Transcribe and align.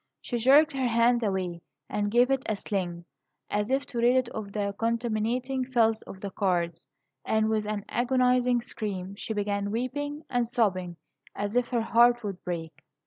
She 0.19 0.37
jerked 0.39 0.73
her 0.73 0.87
hand 0.87 1.21
away, 1.21 1.61
and 1.87 2.09
gave 2.09 2.31
it 2.31 2.41
a 2.49 2.55
sling 2.55 3.05
as 3.51 3.69
if 3.69 3.85
to 3.85 3.99
rid 3.99 4.15
it 4.15 4.29
of 4.29 4.51
the 4.51 4.73
contaminating 4.79 5.63
filth 5.63 6.01
of 6.07 6.21
the 6.21 6.31
cards; 6.31 6.87
and, 7.23 7.49
with 7.51 7.67
an 7.67 7.85
agonizing 7.87 8.61
scream, 8.63 9.13
she 9.13 9.35
began 9.35 9.69
weeping 9.69 10.23
and 10.27 10.47
sobbing 10.47 10.97
as 11.35 11.55
if 11.55 11.69
her 11.69 11.81
heart 11.81 12.23
would 12.23 12.43
break. 12.43 12.81